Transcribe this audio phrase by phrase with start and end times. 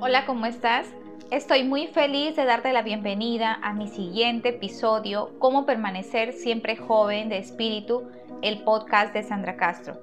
[0.00, 0.86] Hola, ¿cómo estás?
[1.32, 7.28] Estoy muy feliz de darte la bienvenida a mi siguiente episodio, Cómo permanecer siempre joven
[7.28, 8.08] de espíritu,
[8.40, 9.98] el podcast de Sandra Castro.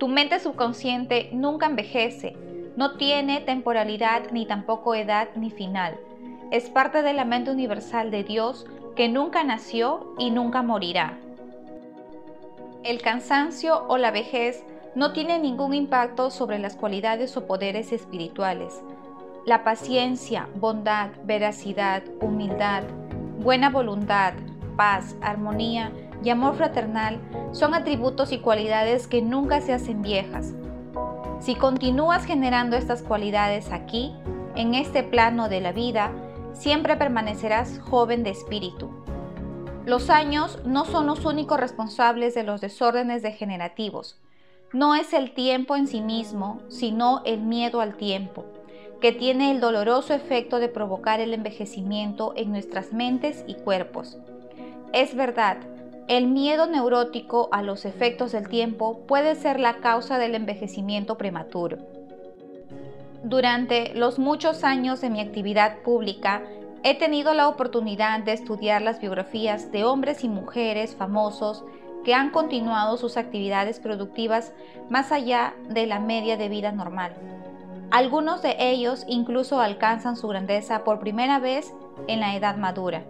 [0.00, 2.36] Tu mente subconsciente nunca envejece,
[2.76, 5.96] no tiene temporalidad ni tampoco edad ni final.
[6.50, 8.66] Es parte de la mente universal de Dios
[8.96, 11.16] que nunca nació y nunca morirá.
[12.82, 18.80] El cansancio o la vejez no tiene ningún impacto sobre las cualidades o poderes espirituales.
[19.44, 22.84] La paciencia, bondad, veracidad, humildad,
[23.38, 24.32] buena voluntad,
[24.76, 25.92] paz, armonía
[26.24, 27.20] y amor fraternal
[27.52, 30.54] son atributos y cualidades que nunca se hacen viejas.
[31.40, 34.14] Si continúas generando estas cualidades aquí,
[34.56, 36.12] en este plano de la vida,
[36.54, 38.90] siempre permanecerás joven de espíritu.
[39.86, 44.20] Los años no son los únicos responsables de los desórdenes degenerativos.
[44.72, 48.44] No es el tiempo en sí mismo, sino el miedo al tiempo,
[49.00, 54.18] que tiene el doloroso efecto de provocar el envejecimiento en nuestras mentes y cuerpos.
[54.92, 55.56] Es verdad,
[56.08, 61.78] el miedo neurótico a los efectos del tiempo puede ser la causa del envejecimiento prematuro.
[63.22, 66.42] Durante los muchos años de mi actividad pública,
[66.82, 71.62] He tenido la oportunidad de estudiar las biografías de hombres y mujeres famosos
[72.04, 74.54] que han continuado sus actividades productivas
[74.88, 77.14] más allá de la media de vida normal.
[77.90, 81.74] Algunos de ellos incluso alcanzan su grandeza por primera vez
[82.06, 83.04] en la edad madura.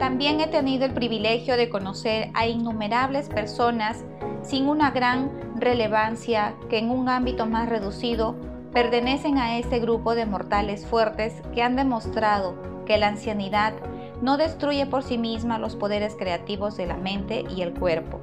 [0.00, 4.04] También he tenido el privilegio de conocer a innumerables personas
[4.42, 8.34] sin una gran relevancia que en un ámbito más reducido
[8.72, 12.54] pertenecen a ese grupo de mortales fuertes que han demostrado
[12.86, 13.74] que la ancianidad
[14.22, 18.20] no destruye por sí misma los poderes creativos de la mente y el cuerpo.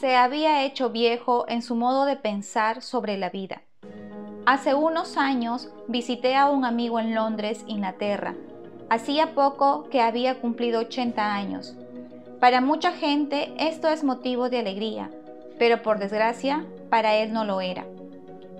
[0.00, 3.62] Se había hecho viejo en su modo de pensar sobre la vida.
[4.46, 8.34] Hace unos años visité a un amigo en Londres, Inglaterra.
[8.90, 11.76] Hacía poco que había cumplido 80 años.
[12.40, 15.10] Para mucha gente esto es motivo de alegría,
[15.58, 17.86] pero por desgracia para él no lo era.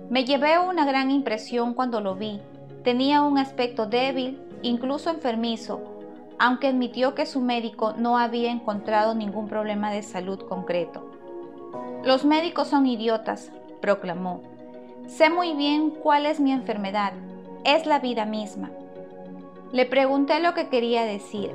[0.09, 2.41] Me llevé una gran impresión cuando lo vi.
[2.83, 5.81] Tenía un aspecto débil, incluso enfermizo,
[6.37, 11.09] aunque admitió que su médico no había encontrado ningún problema de salud concreto.
[12.03, 14.41] Los médicos son idiotas, proclamó.
[15.07, 17.13] Sé muy bien cuál es mi enfermedad.
[17.63, 18.71] Es la vida misma.
[19.71, 21.51] Le pregunté lo que quería decir.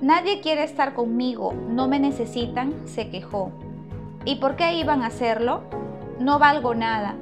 [0.00, 3.52] Nadie quiere estar conmigo, no me necesitan, se quejó.
[4.24, 5.62] ¿Y por qué iban a hacerlo?
[6.18, 7.16] No valgo nada,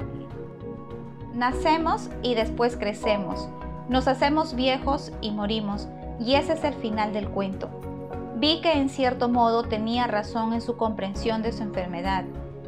[1.34, 3.48] Nacemos y después crecemos,
[3.88, 5.88] nos hacemos viejos y morimos,
[6.20, 7.68] y ese es el final del cuento.
[8.36, 12.24] Vi que en cierto modo tenía razón en su comprensión de su enfermedad.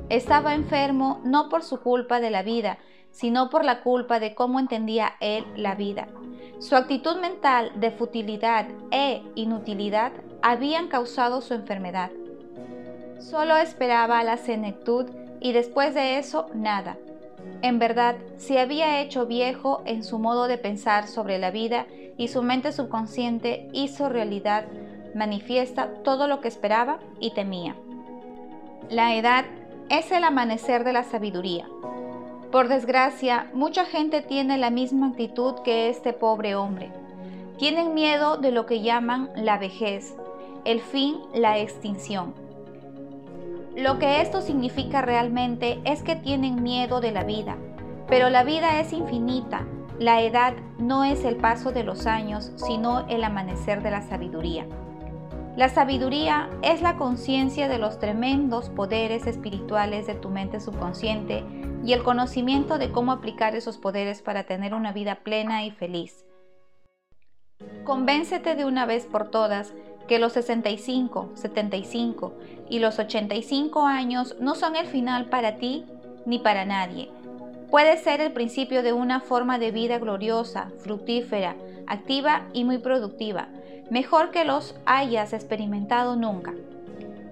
[0.09, 2.79] Estaba enfermo no por su culpa de la vida,
[3.13, 6.09] sino por la culpa de cómo entendía él la vida.
[6.59, 10.11] Su actitud mental de futilidad e inutilidad
[10.43, 12.11] habían causado su enfermedad.
[13.21, 15.07] Solo esperaba la senectud
[15.41, 16.97] y después de eso nada.
[17.67, 22.29] En verdad, se había hecho viejo en su modo de pensar sobre la vida y
[22.29, 24.67] su mente subconsciente hizo realidad
[25.17, 27.75] manifiesta todo lo que esperaba y temía.
[28.89, 29.47] La edad
[29.89, 31.67] es el amanecer de la sabiduría.
[32.53, 36.93] Por desgracia, mucha gente tiene la misma actitud que este pobre hombre.
[37.59, 40.15] Tienen miedo de lo que llaman la vejez,
[40.65, 42.46] el fin, la extinción.
[43.77, 47.59] Lo que esto significa realmente es que tienen miedo de la vida,
[48.09, 49.67] pero la vida es infinita.
[49.99, 54.67] La edad no es el paso de los años, sino el amanecer de la sabiduría.
[55.57, 61.45] La sabiduría es la conciencia de los tremendos poderes espirituales de tu mente subconsciente
[61.85, 66.25] y el conocimiento de cómo aplicar esos poderes para tener una vida plena y feliz.
[67.85, 69.75] Convéncete de una vez por todas
[70.07, 72.33] que los 65, 75
[72.69, 75.85] y los 85 años no son el final para ti
[76.25, 77.11] ni para nadie.
[77.71, 83.49] Puede ser el principio de una forma de vida gloriosa, fructífera, activa y muy productiva,
[83.91, 86.55] mejor que los hayas experimentado nunca.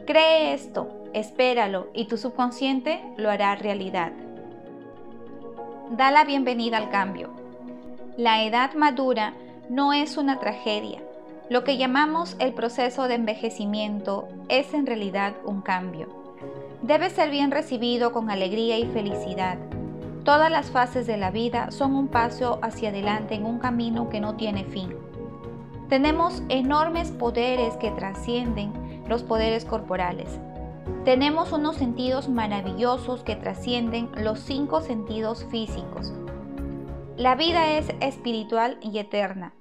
[0.06, 4.12] Cree esto, espéralo y tu subconsciente lo hará realidad.
[5.90, 7.30] Da la bienvenida al cambio.
[8.16, 9.34] La edad madura
[9.68, 11.02] no es una tragedia,
[11.50, 16.08] lo que llamamos el proceso de envejecimiento es en realidad un cambio.
[16.80, 19.58] Debe ser bien recibido con alegría y felicidad.
[20.24, 24.20] Todas las fases de la vida son un paso hacia adelante en un camino que
[24.20, 24.96] no tiene fin.
[25.90, 28.72] Tenemos enormes poderes que trascienden
[29.06, 30.38] los poderes corporales.
[31.04, 36.14] Tenemos unos sentidos maravillosos que trascienden los cinco sentidos físicos.
[37.18, 39.52] La vida es espiritual y eterna.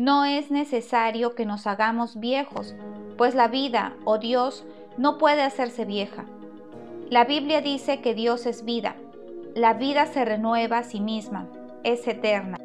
[0.00, 2.74] No es necesario que nos hagamos viejos,
[3.18, 4.64] pues la vida o Dios
[4.96, 6.24] no puede hacerse vieja.
[7.10, 8.96] La Biblia dice que Dios es vida.
[9.54, 11.48] La vida se renueva a sí misma,
[11.84, 12.58] es eterna,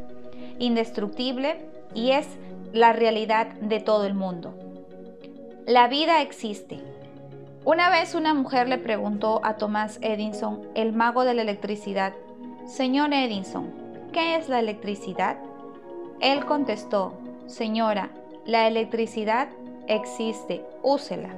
[0.59, 1.57] indestructible
[1.93, 2.25] y es
[2.71, 4.53] la realidad de todo el mundo.
[5.67, 6.79] La vida existe.
[7.65, 12.13] Una vez una mujer le preguntó a Thomas Edison, el mago de la electricidad,
[12.65, 13.73] Señor Edison,
[14.13, 15.35] ¿qué es la electricidad?
[16.21, 18.09] Él contestó, Señora,
[18.47, 19.49] la electricidad
[19.87, 21.29] existe, úsela.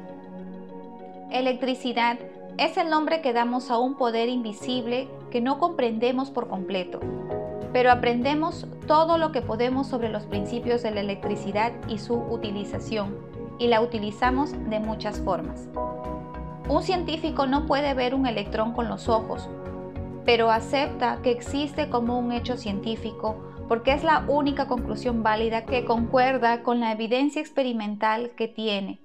[1.31, 2.17] Electricidad
[2.57, 7.01] es el nombre que damos a un poder invisible que no comprendemos por completo,
[7.73, 13.17] pero aprendemos todo lo que podemos sobre los principios de la electricidad y su utilización,
[13.59, 15.67] y la utilizamos de muchas formas.
[16.69, 19.49] Un científico no puede ver un electrón con los ojos,
[20.23, 23.35] pero acepta que existe como un hecho científico
[23.67, 28.99] porque es la única conclusión válida que concuerda con la evidencia experimental que tiene.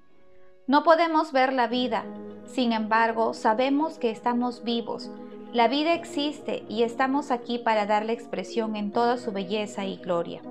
[0.67, 2.05] No podemos ver la vida,
[2.45, 5.11] sin embargo sabemos que estamos vivos.
[5.51, 10.41] La vida existe y estamos aquí para darle expresión en toda su belleza y gloria.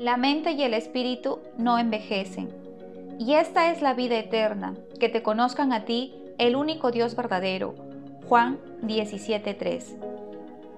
[0.00, 2.48] La mente y el espíritu no envejecen.
[3.18, 7.74] Y esta es la vida eterna, que te conozcan a ti, el único Dios verdadero.
[8.28, 10.17] Juan 17:3.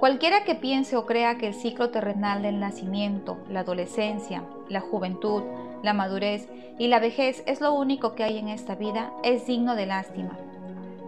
[0.01, 5.43] Cualquiera que piense o crea que el ciclo terrenal del nacimiento, la adolescencia, la juventud,
[5.83, 6.49] la madurez
[6.79, 10.39] y la vejez es lo único que hay en esta vida, es digno de lástima.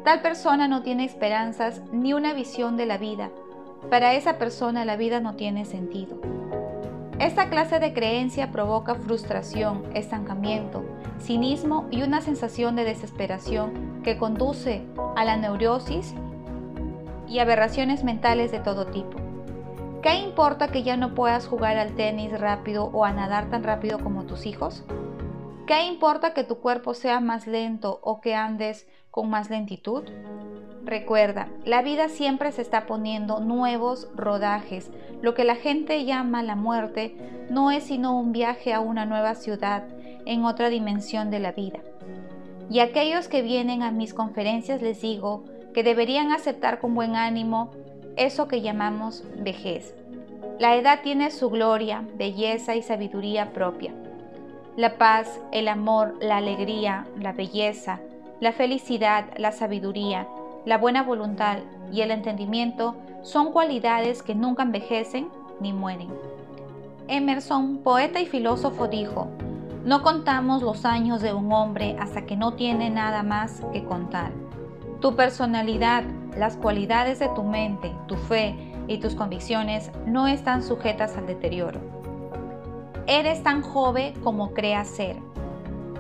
[0.05, 3.31] Tal persona no tiene esperanzas ni una visión de la vida.
[3.89, 6.21] Para esa persona la vida no tiene sentido.
[7.19, 10.85] Esta clase de creencia provoca frustración, estancamiento,
[11.19, 14.83] cinismo y una sensación de desesperación que conduce
[15.17, 16.15] a la neurosis
[17.33, 19.17] y aberraciones mentales de todo tipo.
[20.03, 23.99] ¿Qué importa que ya no puedas jugar al tenis rápido o a nadar tan rápido
[24.01, 24.85] como tus hijos?
[25.67, 30.05] ¿Qué importa que tu cuerpo sea más lento o que andes con más lentitud?
[30.85, 34.91] Recuerda, la vida siempre se está poniendo nuevos rodajes.
[35.23, 37.17] Lo que la gente llama la muerte
[37.49, 39.85] no es sino un viaje a una nueva ciudad
[40.27, 41.79] en otra dimensión de la vida.
[42.69, 47.17] Y a aquellos que vienen a mis conferencias les digo que deberían aceptar con buen
[47.17, 47.71] ánimo
[48.17, 49.95] eso que llamamos vejez.
[50.59, 53.93] La edad tiene su gloria, belleza y sabiduría propia.
[54.77, 58.01] La paz, el amor, la alegría, la belleza,
[58.41, 60.27] la felicidad, la sabiduría,
[60.65, 61.59] la buena voluntad
[61.93, 65.29] y el entendimiento son cualidades que nunca envejecen
[65.61, 66.09] ni mueren.
[67.09, 69.29] Emerson, poeta y filósofo, dijo,
[69.85, 74.31] no contamos los años de un hombre hasta que no tiene nada más que contar.
[75.03, 76.05] Tu personalidad,
[76.37, 78.55] las cualidades de tu mente, tu fe
[78.87, 81.81] y tus convicciones no están sujetas al deterioro.
[83.09, 85.17] Eres tan joven como creas ser.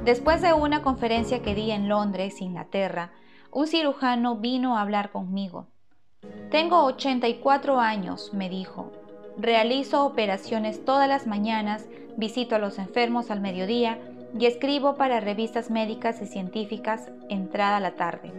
[0.04, 3.10] Después de una conferencia que di en Londres, Inglaterra,
[3.50, 5.66] un cirujano vino a hablar conmigo.
[6.52, 8.93] Tengo 84 años, me dijo.
[9.37, 13.98] Realizo operaciones todas las mañanas, visito a los enfermos al mediodía
[14.38, 18.31] y escribo para revistas médicas y científicas entrada la tarde.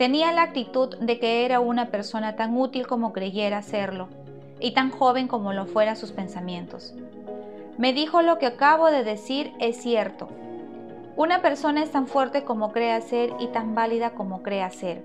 [0.00, 4.08] Tenía la actitud de que era una persona tan útil como creyera serlo
[4.58, 6.94] y tan joven como lo fueran sus pensamientos.
[7.76, 10.28] Me dijo lo que acabo de decir es cierto.
[11.16, 15.04] Una persona es tan fuerte como crea ser y tan válida como crea ser.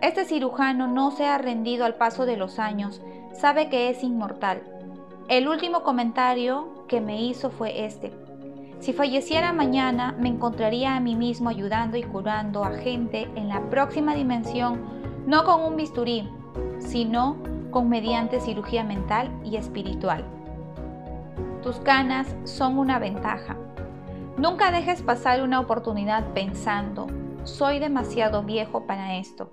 [0.00, 3.00] Este cirujano no se ha rendido al paso de los años,
[3.32, 4.62] sabe que es inmortal.
[5.28, 8.12] El último comentario que me hizo fue este.
[8.80, 13.68] Si falleciera mañana, me encontraría a mí mismo ayudando y curando a gente en la
[13.70, 14.80] próxima dimensión,
[15.26, 16.28] no con un bisturí,
[16.78, 17.36] sino
[17.70, 20.24] con mediante cirugía mental y espiritual.
[21.62, 23.56] Tus canas son una ventaja.
[24.36, 27.08] Nunca dejes pasar una oportunidad pensando,
[27.42, 29.52] soy demasiado viejo para esto.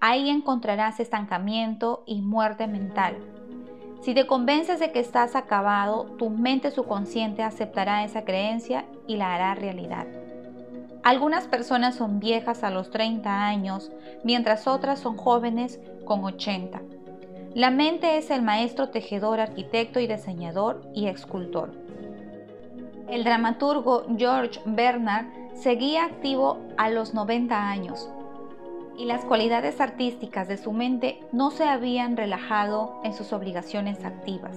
[0.00, 3.16] Ahí encontrarás estancamiento y muerte mental.
[4.04, 9.34] Si te convences de que estás acabado, tu mente subconsciente aceptará esa creencia y la
[9.34, 10.06] hará realidad.
[11.02, 13.90] Algunas personas son viejas a los 30 años,
[14.22, 16.82] mientras otras son jóvenes con 80.
[17.54, 21.72] La mente es el maestro tejedor, arquitecto y diseñador y escultor.
[23.08, 28.10] El dramaturgo George Bernard seguía activo a los 90 años
[28.96, 34.56] y las cualidades artísticas de su mente no se habían relajado en sus obligaciones activas.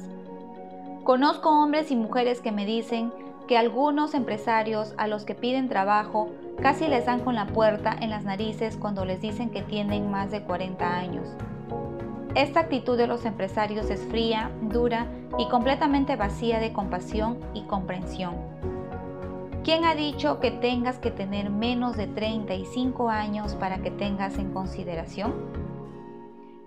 [1.04, 3.12] Conozco hombres y mujeres que me dicen,
[3.48, 6.30] que algunos empresarios a los que piden trabajo
[6.62, 10.32] casi les dan con la puerta en las narices cuando les dicen que tienen más
[10.32, 11.30] de 40 años.
[12.36, 15.08] Esta actitud de los empresarios es fría, dura
[15.40, 18.36] y completamente vacía de compasión y comprensión.
[19.68, 24.54] ¿Quién ha dicho que tengas que tener menos de 35 años para que tengas en
[24.54, 25.36] consideración?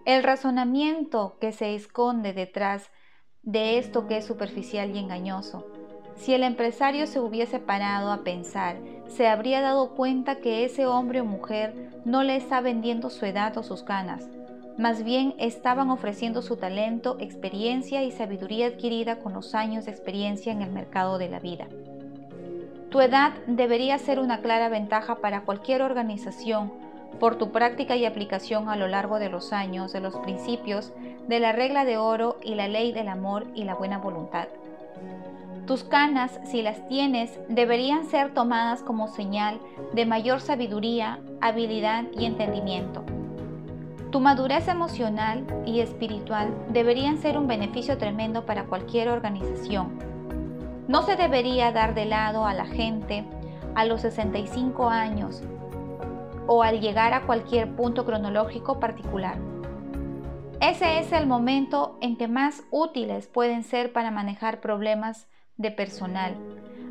[0.05, 2.91] El razonamiento que se esconde detrás
[3.43, 5.67] de esto que es superficial y engañoso.
[6.15, 8.77] Si el empresario se hubiese parado a pensar,
[9.09, 13.57] se habría dado cuenta que ese hombre o mujer no le está vendiendo su edad
[13.57, 14.29] o sus ganas,
[14.77, 20.53] más bien estaban ofreciendo su talento, experiencia y sabiduría adquirida con los años de experiencia
[20.53, 21.67] en el mercado de la vida.
[22.91, 26.73] Tu edad debería ser una clara ventaja para cualquier organización
[27.21, 30.93] por tu práctica y aplicación a lo largo de los años de los principios
[31.29, 34.49] de la regla de oro y la ley del amor y la buena voluntad.
[35.69, 39.61] Tus canas, si las tienes, deberían ser tomadas como señal
[39.93, 43.05] de mayor sabiduría, habilidad y entendimiento.
[44.11, 50.20] Tu madurez emocional y espiritual deberían ser un beneficio tremendo para cualquier organización.
[50.91, 53.25] No se debería dar de lado a la gente
[53.77, 55.41] a los 65 años
[56.49, 59.39] o al llegar a cualquier punto cronológico particular.
[60.61, 65.29] Ese es el momento en que más útiles pueden ser para manejar problemas
[65.59, 66.35] de personal,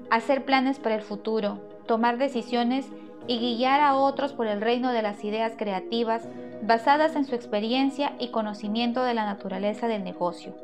[0.09, 2.87] hacer planes para el futuro, tomar decisiones
[3.27, 6.25] y guiar a otros por el reino de las ideas creativas
[6.61, 10.55] basadas en su experiencia y conocimiento de la naturaleza del negocio.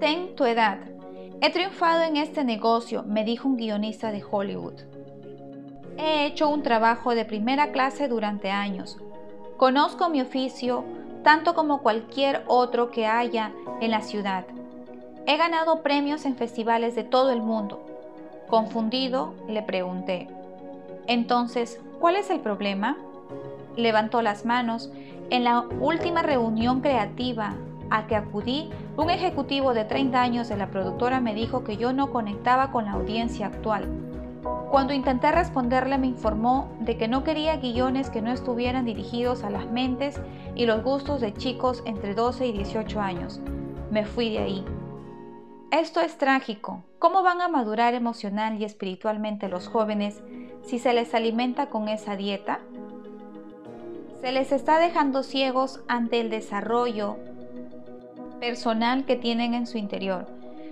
[0.00, 0.78] Ten tu edad.
[1.40, 4.80] He triunfado en este negocio, me dijo un guionista de Hollywood.
[5.98, 8.98] He hecho un trabajo de primera clase durante años.
[9.56, 10.84] Conozco mi oficio
[11.22, 14.46] tanto como cualquier otro que haya en la ciudad.
[15.26, 17.84] He ganado premios en festivales de todo el mundo.
[18.48, 20.28] Confundido, le pregunté,
[21.06, 22.96] entonces, ¿cuál es el problema?
[23.76, 24.90] Levantó las manos.
[25.30, 27.54] En la última reunión creativa
[27.90, 31.92] a que acudí, un ejecutivo de 30 años de la productora me dijo que yo
[31.92, 33.88] no conectaba con la audiencia actual.
[34.70, 39.50] Cuando intenté responderle me informó de que no quería guiones que no estuvieran dirigidos a
[39.50, 40.20] las mentes
[40.54, 43.40] y los gustos de chicos entre 12 y 18 años.
[43.90, 44.64] Me fui de ahí.
[45.70, 46.84] Esto es trágico.
[46.98, 50.22] ¿Cómo van a madurar emocional y espiritualmente los jóvenes
[50.62, 52.60] si se les alimenta con esa dieta?
[54.20, 57.16] Se les está dejando ciegos ante el desarrollo
[58.40, 60.26] personal que tienen en su interior.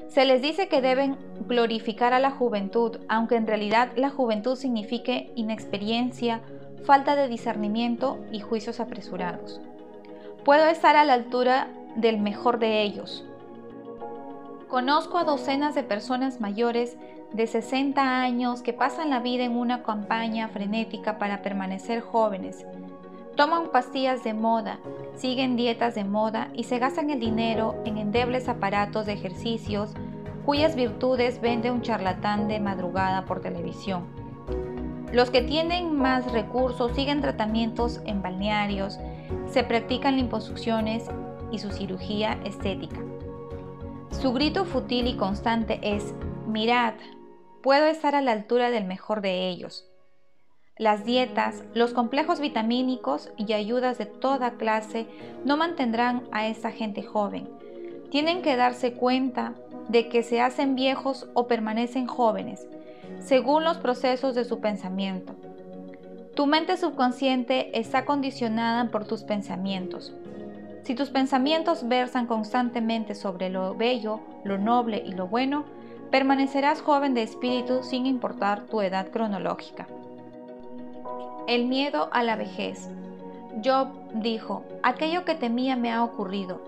[0.08, 1.16] Se les dice que deben
[1.48, 6.40] glorificar a la juventud, aunque en realidad la juventud signifique inexperiencia,
[6.84, 9.60] falta de discernimiento y juicios apresurados.
[10.44, 13.24] Puedo estar a la altura del mejor de ellos.
[14.68, 16.96] Conozco a docenas de personas mayores
[17.32, 22.64] de 60 años que pasan la vida en una campaña frenética para permanecer jóvenes.
[23.36, 24.78] Toman pastillas de moda,
[25.16, 29.92] siguen dietas de moda y se gastan el dinero en endebles aparatos de ejercicios
[30.46, 34.06] cuyas virtudes vende un charlatán de madrugada por televisión.
[35.12, 39.00] Los que tienen más recursos siguen tratamientos en balnearios,
[39.50, 41.06] se practican liposucciones
[41.50, 43.00] y su cirugía estética.
[44.10, 46.14] Su grito futil y constante es,
[46.46, 46.94] mirad,
[47.62, 49.90] puedo estar a la altura del mejor de ellos.
[50.76, 55.06] Las dietas, los complejos vitamínicos y ayudas de toda clase
[55.44, 57.48] no mantendrán a esa gente joven.
[58.10, 59.54] Tienen que darse cuenta
[59.88, 62.66] de que se hacen viejos o permanecen jóvenes,
[63.20, 65.36] según los procesos de su pensamiento.
[66.34, 70.12] Tu mente subconsciente está condicionada por tus pensamientos.
[70.82, 75.66] Si tus pensamientos versan constantemente sobre lo bello, lo noble y lo bueno,
[76.10, 79.86] permanecerás joven de espíritu sin importar tu edad cronológica.
[81.46, 82.88] El miedo a la vejez.
[83.64, 86.60] Job dijo, aquello que temía me ha ocurrido.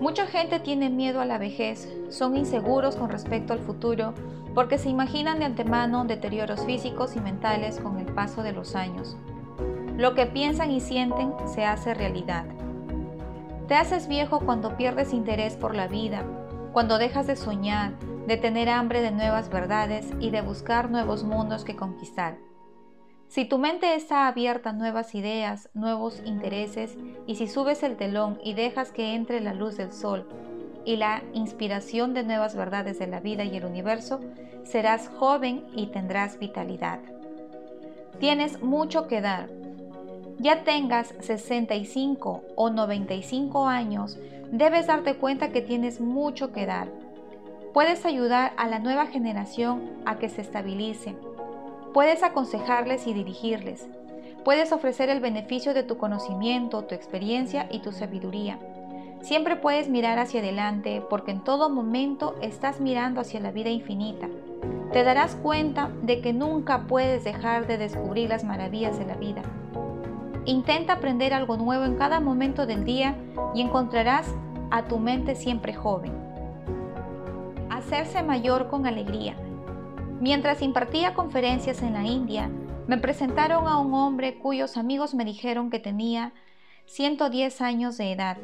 [0.00, 4.14] Mucha gente tiene miedo a la vejez, son inseguros con respecto al futuro
[4.54, 9.16] porque se imaginan de antemano deterioros físicos y mentales con el paso de los años.
[9.96, 12.44] Lo que piensan y sienten se hace realidad.
[13.66, 16.24] Te haces viejo cuando pierdes interés por la vida,
[16.72, 21.64] cuando dejas de soñar, de tener hambre de nuevas verdades y de buscar nuevos mundos
[21.64, 22.36] que conquistar.
[23.28, 28.38] Si tu mente está abierta a nuevas ideas, nuevos intereses, y si subes el telón
[28.42, 30.26] y dejas que entre la luz del sol
[30.84, 34.20] y la inspiración de nuevas verdades de la vida y el universo,
[34.64, 37.00] serás joven y tendrás vitalidad.
[38.18, 39.50] Tienes mucho que dar.
[40.38, 44.18] Ya tengas 65 o 95 años,
[44.50, 46.88] debes darte cuenta que tienes mucho que dar
[47.78, 51.14] Puedes ayudar a la nueva generación a que se estabilice.
[51.98, 53.88] Puedes aconsejarles y dirigirles.
[54.44, 58.60] Puedes ofrecer el beneficio de tu conocimiento, tu experiencia y tu sabiduría.
[59.20, 64.28] Siempre puedes mirar hacia adelante porque en todo momento estás mirando hacia la vida infinita.
[64.92, 69.42] Te darás cuenta de que nunca puedes dejar de descubrir las maravillas de la vida.
[70.44, 73.16] Intenta aprender algo nuevo en cada momento del día
[73.56, 74.32] y encontrarás
[74.70, 76.12] a tu mente siempre joven.
[77.70, 79.34] Hacerse mayor con alegría.
[80.20, 82.50] Mientras impartía conferencias en la India,
[82.88, 86.32] me presentaron a un hombre cuyos amigos me dijeron que tenía
[86.86, 88.36] 110 años de edad.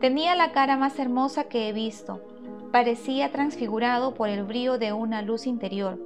[0.00, 2.22] Tenía la cara más hermosa que he visto.
[2.72, 5.98] Parecía transfigurado por el brillo de una luz interior.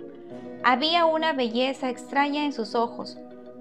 [0.64, 3.16] Había una belleza extraña en sus ojos.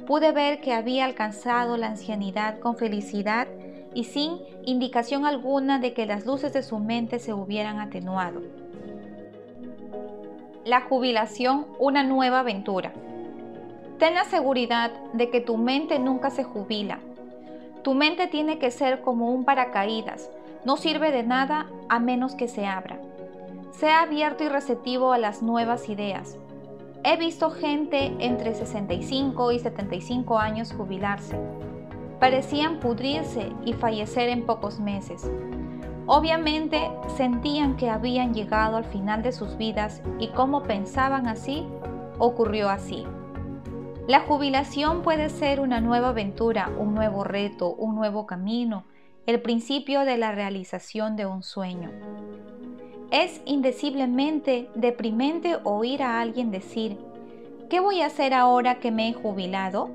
[0.07, 3.47] Pude ver que había alcanzado la ancianidad con felicidad
[3.93, 8.41] y sin indicación alguna de que las luces de su mente se hubieran atenuado.
[10.69, 12.93] La jubilación, una nueva aventura.
[13.97, 16.99] Ten la seguridad de que tu mente nunca se jubila.
[17.81, 20.29] Tu mente tiene que ser como un paracaídas,
[20.65, 22.99] no sirve de nada a menos que se abra.
[23.71, 26.37] Sea abierto y receptivo a las nuevas ideas.
[27.03, 31.35] He visto gente entre 65 y 75 años jubilarse.
[32.19, 35.31] Parecían pudrirse y fallecer en pocos meses.
[36.11, 41.67] Obviamente sentían que habían llegado al final de sus vidas y como pensaban así,
[42.17, 43.05] ocurrió así.
[44.07, 48.85] La jubilación puede ser una nueva aventura, un nuevo reto, un nuevo camino,
[49.27, 51.91] el principio de la realización de un sueño.
[53.11, 56.97] Es indeciblemente deprimente oír a alguien decir,
[57.69, 59.91] ¿qué voy a hacer ahora que me he jubilado?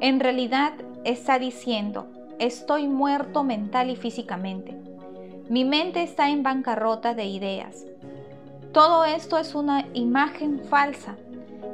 [0.00, 0.72] En realidad
[1.04, 2.06] está diciendo,
[2.38, 4.91] estoy muerto mental y físicamente.
[5.48, 7.84] Mi mente está en bancarrota de ideas.
[8.72, 11.16] Todo esto es una imagen falsa.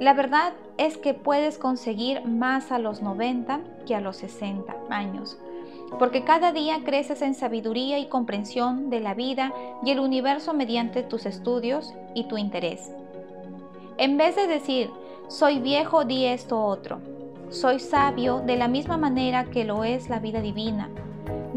[0.01, 5.39] La verdad es que puedes conseguir más a los 90 que a los 60 años,
[5.99, 9.53] porque cada día creces en sabiduría y comprensión de la vida
[9.85, 12.91] y el universo mediante tus estudios y tu interés.
[13.99, 14.91] En vez de decir,
[15.29, 17.01] soy viejo, di esto otro.
[17.51, 20.89] Soy sabio de la misma manera que lo es la vida divina.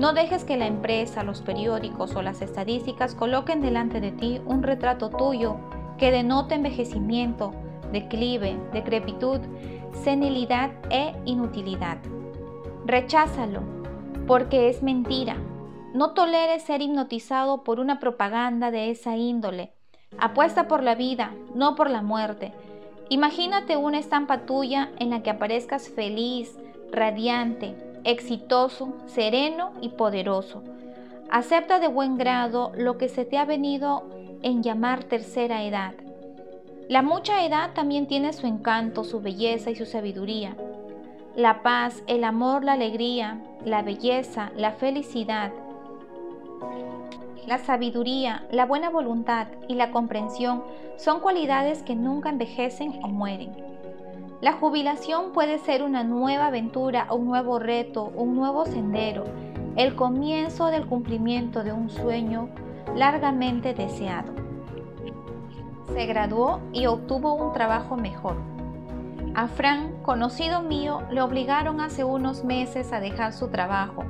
[0.02, 4.64] No dejes que la empresa, los periódicos o las estadísticas coloquen delante de ti un
[4.64, 5.58] retrato tuyo
[6.00, 7.54] que denota envejecimiento,
[7.92, 9.42] declive, decrepitud,
[9.94, 12.00] senilidad e inutilidad.
[12.84, 13.62] Recházalo,
[14.26, 15.38] porque es mentira.
[15.94, 19.72] No toleres ser hipnotizado por una propaganda de esa índole.
[20.18, 22.54] Apuesta por la vida, no por la muerte.
[23.10, 26.58] Imagínate una estampa tuya en la que aparezcas feliz,
[26.92, 30.64] radiante, exitoso, sereno y poderoso.
[31.30, 34.04] Acepta de buen grado lo que se te ha venido
[34.42, 35.94] en llamar tercera edad.
[36.90, 40.56] La mucha edad también tiene su encanto, su belleza y su sabiduría.
[41.36, 45.52] La paz, el amor, la alegría, la belleza, la felicidad,
[47.48, 50.64] la sabiduría, la buena voluntad y la comprensión
[50.98, 53.52] son cualidades que nunca envejecen o mueren.
[54.42, 59.24] La jubilación puede ser una nueva aventura, un nuevo reto, un nuevo sendero,
[59.76, 62.50] el comienzo del cumplimiento de un sueño
[62.96, 64.42] largamente deseado
[65.94, 68.38] se graduó y obtuvo un trabajo mejor.
[69.36, 74.04] A Fran, conocido mío, le obligaron hace unos meses a dejar su trabajo.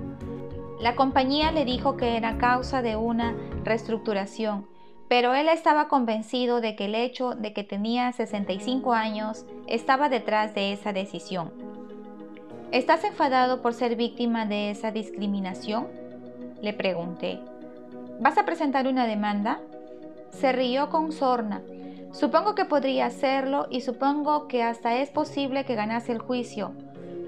[0.79, 4.65] La compañía le dijo que era causa de una reestructuración,
[5.11, 10.55] pero él estaba convencido de que el hecho de que tenía 65 años estaba detrás
[10.55, 11.51] de esa decisión.
[12.71, 15.89] ¿Estás enfadado por ser víctima de esa discriminación?
[16.61, 17.41] Le pregunté.
[18.21, 19.59] ¿Vas a presentar una demanda?
[20.29, 21.61] Se rió con sorna.
[22.13, 26.71] Supongo que podría hacerlo y supongo que hasta es posible que ganase el juicio,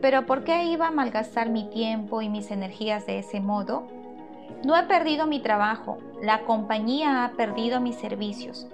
[0.01, 3.89] pero ¿por qué iba a malgastar mi tiempo y mis energías de ese modo?
[4.63, 8.67] No he perdido mi trabajo, la compañía ha perdido mis servicios.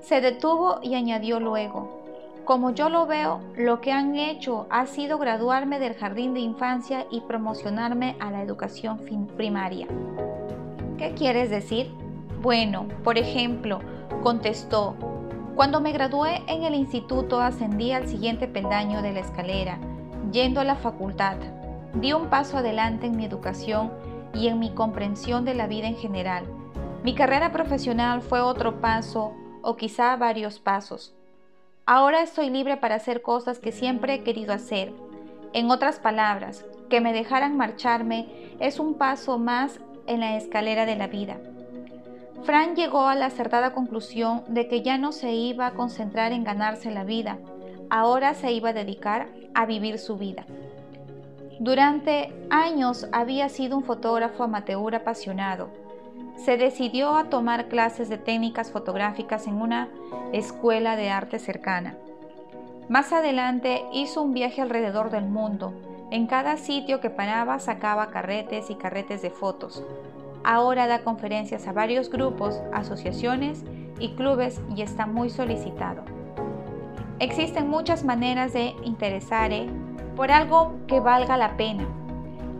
[0.00, 1.98] Se detuvo y añadió luego,
[2.44, 7.06] como yo lo veo, lo que han hecho ha sido graduarme del jardín de infancia
[7.10, 8.98] y promocionarme a la educación
[9.36, 9.86] primaria.
[10.96, 11.92] ¿Qué quieres decir?
[12.40, 13.80] Bueno, por ejemplo,
[14.22, 14.96] contestó,
[15.54, 19.78] cuando me gradué en el instituto ascendí al siguiente peldaño de la escalera,
[20.32, 21.36] yendo a la facultad.
[21.94, 23.90] Di un paso adelante en mi educación
[24.34, 26.44] y en mi comprensión de la vida en general.
[27.02, 31.14] Mi carrera profesional fue otro paso o quizá varios pasos.
[31.86, 34.92] Ahora estoy libre para hacer cosas que siempre he querido hacer.
[35.52, 38.28] En otras palabras, que me dejaran marcharme
[38.60, 41.38] es un paso más en la escalera de la vida.
[42.42, 46.44] Fran llegó a la acertada conclusión de que ya no se iba a concentrar en
[46.44, 47.38] ganarse la vida,
[47.90, 50.46] ahora se iba a dedicar a vivir su vida.
[51.60, 55.70] Durante años había sido un fotógrafo amateur apasionado.
[56.36, 59.88] Se decidió a tomar clases de técnicas fotográficas en una
[60.32, 61.96] escuela de arte cercana.
[62.88, 65.72] Más adelante hizo un viaje alrededor del mundo.
[66.12, 69.82] En cada sitio que paraba sacaba carretes y carretes de fotos.
[70.44, 73.64] Ahora da conferencias a varios grupos, asociaciones
[73.98, 76.04] y clubes y está muy solicitado.
[77.18, 79.50] Existen muchas maneras de interesar
[80.18, 81.86] por algo que valga la pena.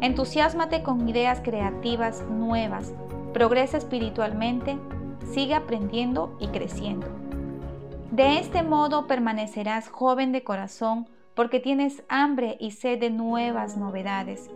[0.01, 2.95] Entusiasmate con ideas creativas nuevas,
[3.35, 4.79] progresa espiritualmente,
[5.33, 7.09] sigue aprendiendo y creciendo.
[8.13, 14.49] De este modo permanecerás joven de corazón porque tienes hambre y sed de nuevas novedades.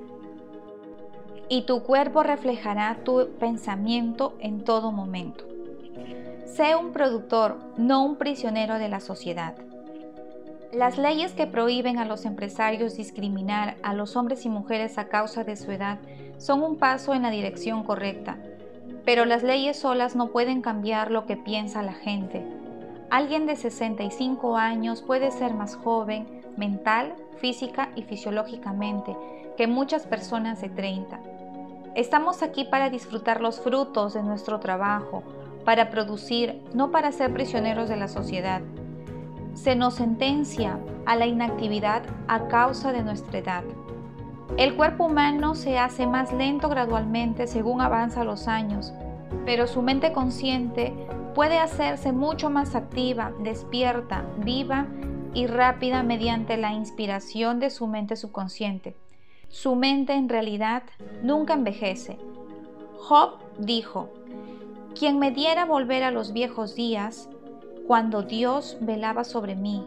[1.49, 5.45] Y tu cuerpo reflejará tu pensamiento en todo momento.
[6.47, 9.57] Sé un productor, no un prisionero de la sociedad.
[10.73, 15.45] Las leyes que prohíben a los empresarios discriminar a los hombres y mujeres a causa
[15.45, 15.99] de su edad
[16.39, 18.39] son un paso en la dirección correcta,
[19.05, 22.43] pero las leyes solas no pueden cambiar lo que piensa la gente.
[23.11, 29.15] Alguien de 65 años puede ser más joven, mental, física y fisiológicamente,
[29.59, 31.21] que muchas personas de 30.
[31.97, 35.23] Estamos aquí para disfrutar los frutos de nuestro trabajo,
[35.67, 38.63] para producir, no para ser prisioneros de la sociedad
[39.55, 43.65] se nos sentencia a la inactividad a causa de nuestra edad.
[44.57, 48.93] El cuerpo humano se hace más lento gradualmente según avanza los años,
[49.47, 50.93] pero su mente consciente
[51.35, 54.87] puede hacerse mucho más activa, despierta, viva
[55.35, 58.97] y rápida mediante la inspiración de su mente subconsciente.
[59.49, 60.83] Su mente en realidad
[61.23, 62.19] nunca envejece.
[62.99, 64.11] Job dijo,
[64.99, 67.29] quien me diera volver a los viejos días,
[67.87, 69.85] cuando Dios velaba sobre mí,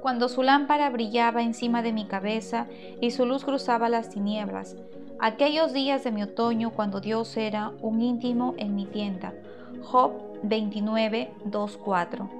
[0.00, 2.66] cuando su lámpara brillaba encima de mi cabeza
[3.00, 4.76] y su luz cruzaba las tinieblas,
[5.18, 9.34] aquellos días de mi otoño cuando Dios era un íntimo en mi tienda.
[9.82, 12.30] Job 29, 2, 4.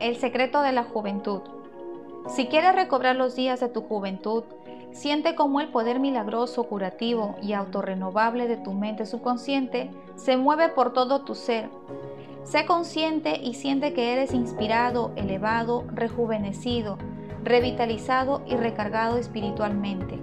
[0.00, 1.42] El secreto de la juventud.
[2.28, 4.42] Si quieres recobrar los días de tu juventud,
[4.92, 10.92] siente cómo el poder milagroso, curativo y autorrenovable de tu mente subconsciente se mueve por
[10.92, 11.70] todo tu ser
[12.48, 16.96] Sé consciente y siente que eres inspirado, elevado, rejuvenecido,
[17.44, 20.18] revitalizado y recargado espiritualmente.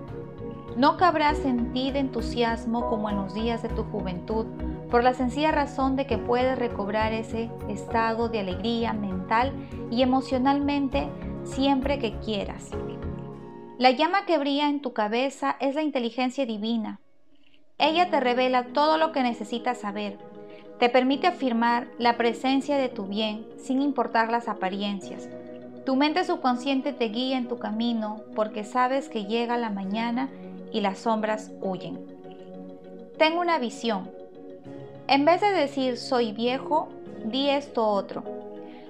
[0.76, 4.48] No cabrás en ti de entusiasmo como en los días de tu juventud,
[4.90, 9.54] por la sencilla razón de que puedes recobrar ese estado de alegría mental
[9.92, 11.08] y emocionalmente
[11.44, 12.72] siempre que quieras.
[13.78, 17.00] La llama que brilla en tu cabeza es la inteligencia divina.
[17.78, 20.18] Ella te revela todo lo que necesitas saber
[20.80, 25.30] te permite afirmar la presencia de tu bien sin importar las apariencias.
[25.86, 30.30] Tu mente subconsciente te guía en tu camino porque sabes que llega la mañana
[30.72, 32.00] y las sombras huyen.
[33.18, 34.10] Tengo una visión.
[35.08, 36.90] En vez de decir soy viejo,
[37.24, 38.24] di esto otro.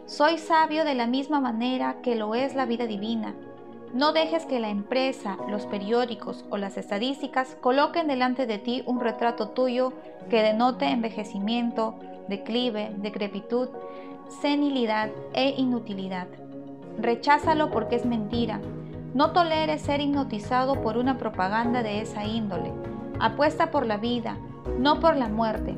[0.05, 3.35] Soy sabio de la misma manera que lo es la vida divina.
[3.95, 8.99] No dejes que la empresa, los periódicos o las estadísticas coloquen delante de ti un
[8.99, 9.93] retrato tuyo
[10.29, 11.95] que denote envejecimiento,
[12.27, 13.69] declive, decrepitud,
[14.41, 16.27] senilidad e inutilidad.
[16.99, 18.59] Recházalo porque es mentira.
[19.13, 22.73] No toleres ser hipnotizado por una propaganda de esa índole.
[23.21, 24.37] Apuesta por la vida,
[24.77, 25.77] no por la muerte.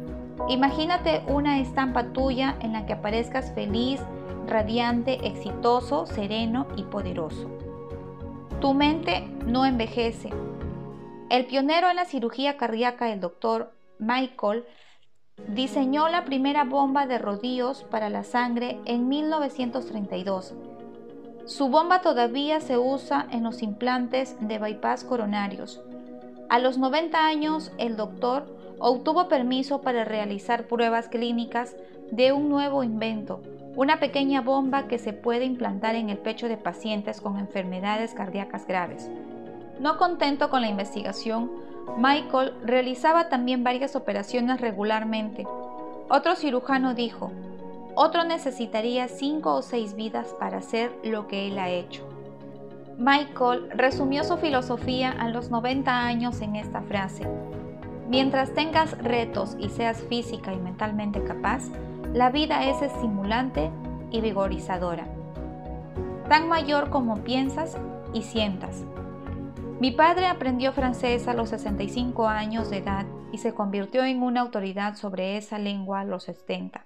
[0.49, 4.01] Imagínate una estampa tuya en la que aparezcas feliz,
[4.47, 7.56] radiante, exitoso, sereno y poderoso.
[8.59, 10.29] Tu mente no envejece.
[11.29, 14.65] El pionero en la cirugía cardíaca, el doctor Michael,
[15.47, 20.55] diseñó la primera bomba de rodillos para la sangre en 1932.
[21.45, 25.79] Su bomba todavía se usa en los implantes de bypass coronarios.
[26.49, 28.47] A los 90 años, el doctor
[28.79, 31.75] obtuvo permiso para realizar pruebas clínicas
[32.09, 33.39] de un nuevo invento,
[33.77, 38.65] una pequeña bomba que se puede implantar en el pecho de pacientes con enfermedades cardíacas
[38.65, 39.07] graves.
[39.79, 41.51] No contento con la investigación,
[41.95, 45.45] Michael realizaba también varias operaciones regularmente.
[46.09, 47.31] Otro cirujano dijo,
[47.93, 52.03] otro necesitaría cinco o seis vidas para hacer lo que él ha hecho.
[52.97, 57.27] Michael resumió su filosofía a los 90 años en esta frase.
[58.09, 61.69] Mientras tengas retos y seas física y mentalmente capaz,
[62.13, 63.69] la vida es estimulante
[64.11, 65.05] y vigorizadora,
[66.29, 67.77] tan mayor como piensas
[68.13, 68.83] y sientas.
[69.79, 74.41] Mi padre aprendió francés a los 65 años de edad y se convirtió en una
[74.41, 76.85] autoridad sobre esa lengua a los 70.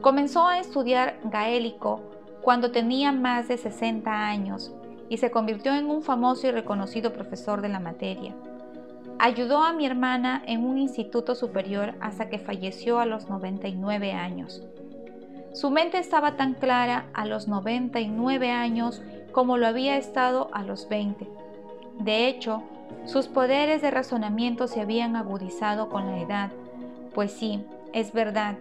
[0.00, 2.00] Comenzó a estudiar gaélico
[2.42, 4.74] cuando tenía más de 60 años
[5.08, 8.34] y se convirtió en un famoso y reconocido profesor de la materia.
[9.18, 14.62] Ayudó a mi hermana en un instituto superior hasta que falleció a los 99 años.
[15.52, 20.88] Su mente estaba tan clara a los 99 años como lo había estado a los
[20.88, 21.28] 20.
[22.00, 22.62] De hecho,
[23.04, 26.50] sus poderes de razonamiento se habían agudizado con la edad,
[27.14, 28.56] pues sí, es verdad,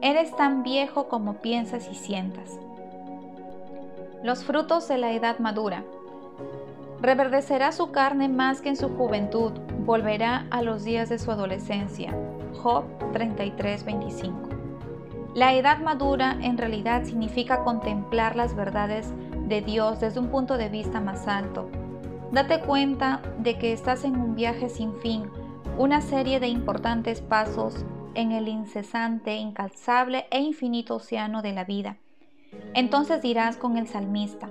[0.00, 2.58] eres tan viejo como piensas y sientas.
[4.22, 5.84] Los frutos de la edad madura.
[7.00, 9.52] Reverdecerá su carne más que en su juventud,
[9.84, 12.14] volverá a los días de su adolescencia.
[12.62, 14.48] Job 33:25.
[15.34, 19.12] La edad madura en realidad significa contemplar las verdades
[19.46, 21.70] de Dios desde un punto de vista más alto,
[22.30, 25.30] Date cuenta de que estás en un viaje sin fin,
[25.78, 31.96] una serie de importantes pasos en el incesante, incalzable e infinito océano de la vida.
[32.74, 34.50] Entonces dirás con el salmista,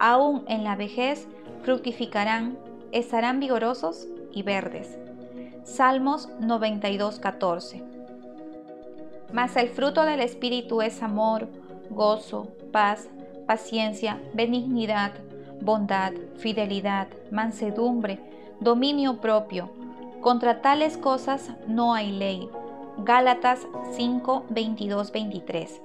[0.00, 1.28] aún en la vejez
[1.62, 2.58] fructificarán,
[2.90, 4.98] estarán vigorosos y verdes.
[5.62, 7.84] Salmos 92:14.
[9.32, 11.48] Mas el fruto del Espíritu es amor,
[11.90, 13.08] gozo, paz,
[13.46, 15.12] paciencia, benignidad,
[15.60, 18.18] bondad, fidelidad, mansedumbre,
[18.58, 19.70] dominio propio.
[20.20, 22.48] Contra tales cosas no hay ley.
[22.98, 25.80] Gálatas 5, 22, 23.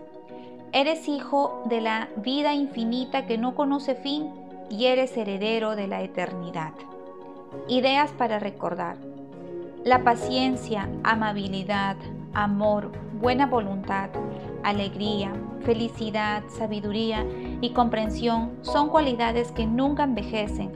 [0.76, 4.30] Eres hijo de la vida infinita que no conoce fin
[4.70, 6.74] y eres heredero de la eternidad.
[7.70, 8.98] Ideas para recordar.
[9.86, 11.96] La paciencia, amabilidad,
[12.34, 14.10] amor, buena voluntad,
[14.64, 17.26] alegría, felicidad, sabiduría
[17.62, 20.74] y comprensión son cualidades que nunca envejecen.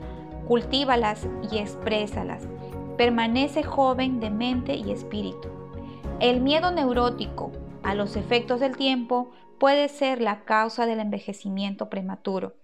[0.48, 2.48] Cultívalas y exprésalas.
[2.96, 5.50] Permanece joven de mente y espíritu.
[6.20, 9.28] El miedo neurótico a los efectos del tiempo
[9.60, 12.54] puede ser la causa del envejecimiento prematuro.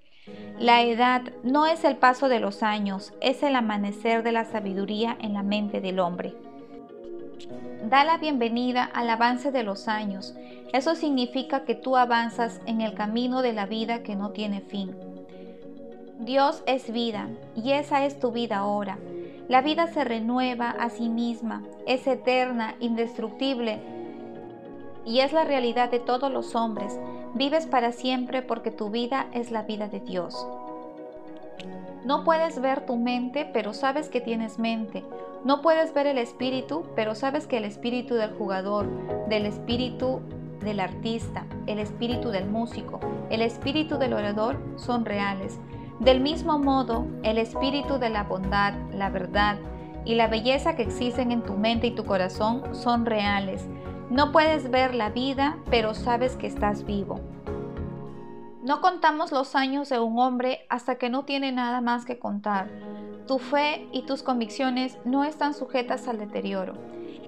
[0.59, 5.17] La edad no es el paso de los años, es el amanecer de la sabiduría
[5.21, 6.35] en la mente del hombre.
[7.85, 10.35] Da la bienvenida al avance de los años.
[10.73, 14.97] Eso significa que tú avanzas en el camino de la vida que no tiene fin.
[16.19, 18.99] Dios es vida y esa es tu vida ahora.
[19.49, 23.81] La vida se renueva a sí misma, es eterna, indestructible
[25.07, 26.99] y es la realidad de todos los hombres.
[27.35, 30.47] Vives para siempre porque tu vida es la vida de Dios.
[32.05, 35.05] No puedes ver tu mente, pero sabes que tienes mente.
[35.45, 38.87] No puedes ver el espíritu, pero sabes que el espíritu del jugador,
[39.29, 40.21] del espíritu
[40.61, 45.59] del artista, el espíritu del músico, el espíritu del orador son reales.
[46.01, 49.57] Del mismo modo, el espíritu de la bondad, la verdad
[50.05, 53.67] y la belleza que existen en tu mente y tu corazón son reales.
[54.11, 57.21] No puedes ver la vida, pero sabes que estás vivo.
[58.63, 62.69] No contamos los años de un hombre hasta que no tiene nada más que contar.
[63.27, 66.75] Tu fe y tus convicciones no están sujetas al deterioro.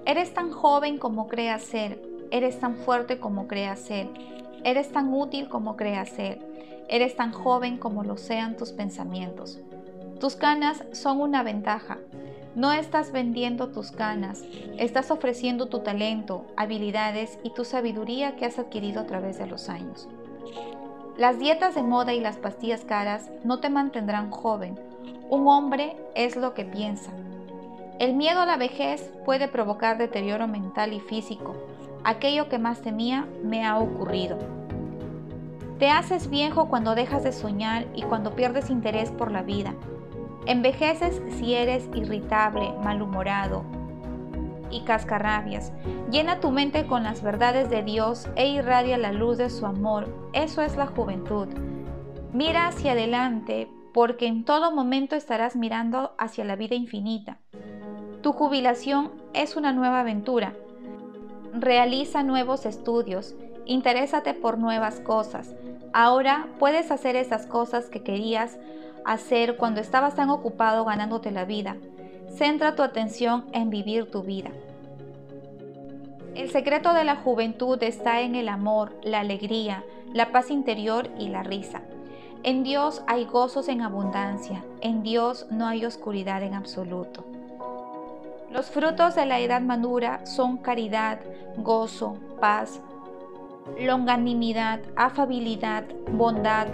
[0.05, 2.01] Eres tan joven como creas ser.
[2.31, 4.07] Eres tan fuerte como creas ser.
[4.63, 6.39] Eres tan útil como creas ser.
[6.87, 9.59] Eres tan joven como lo sean tus pensamientos.
[10.21, 11.97] Tus canas son una ventaja.
[12.55, 14.43] No estás vendiendo tus canas,
[14.77, 19.69] estás ofreciendo tu talento, habilidades y tu sabiduría que has adquirido a través de los
[19.69, 20.07] años.
[21.15, 24.79] Las dietas de moda y las pastillas caras no te mantendrán joven.
[25.29, 27.11] Un hombre es lo que piensa.
[27.99, 31.55] El miedo a la vejez puede provocar deterioro mental y físico.
[32.03, 34.37] Aquello que más temía me ha ocurrido.
[35.77, 39.75] Te haces viejo cuando dejas de soñar y cuando pierdes interés por la vida.
[40.49, 43.63] Envejeces si eres irritable, malhumorado,
[44.71, 45.71] y cascarrabias.
[46.09, 50.07] Llena tu mente con las verdades de Dios e irradia la luz de su amor.
[50.33, 51.49] Eso es la juventud.
[52.33, 57.37] Mira hacia adelante porque en todo momento estarás mirando hacia la vida infinita.
[58.23, 60.55] Tu jubilación es una nueva aventura.
[61.53, 63.35] Realiza nuevos estudios.
[63.65, 65.55] Interésate por nuevas cosas.
[65.93, 68.57] Ahora puedes hacer esas cosas que querías
[69.05, 71.77] hacer cuando estabas tan ocupado ganándote la vida.
[72.35, 74.51] Centra tu atención en vivir tu vida.
[76.35, 79.83] El secreto de la juventud está en el amor, la alegría,
[80.13, 81.81] la paz interior y la risa.
[82.43, 87.25] En Dios hay gozos en abundancia, en Dios no hay oscuridad en absoluto.
[88.51, 91.19] Los frutos de la edad madura son caridad,
[91.57, 92.79] gozo, paz,
[93.77, 95.83] longanimidad, afabilidad,
[96.13, 96.67] bondad,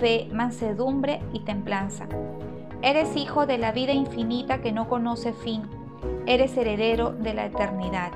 [0.00, 2.08] fe, mansedumbre y templanza.
[2.82, 5.62] Eres hijo de la vida infinita que no conoce fin.
[6.26, 8.10] eres heredero de la eternidad,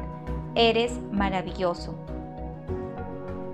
[0.54, 1.94] eres maravilloso.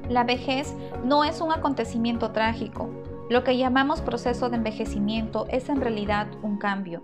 [0.08, 2.90] La vejez no es un acontecimiento trágico.
[3.30, 7.02] Lo que llamamos proceso de envejecimiento es en realidad un cambio.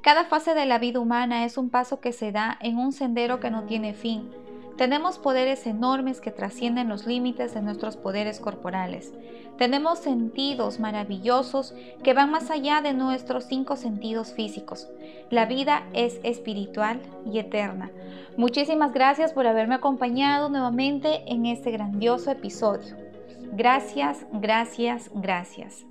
[0.00, 3.40] Cada fase de la vida humana es un paso que se da en un sendero
[3.40, 4.30] que no tiene fin.
[4.76, 9.12] Tenemos poderes enormes que trascienden los límites de nuestros poderes corporales.
[9.56, 14.88] Tenemos sentidos maravillosos que van más allá de nuestros cinco sentidos físicos.
[15.30, 17.90] La vida es espiritual y eterna.
[18.36, 22.96] Muchísimas gracias por haberme acompañado nuevamente en este grandioso episodio.
[23.52, 25.86] Gracias, gracias, gracias.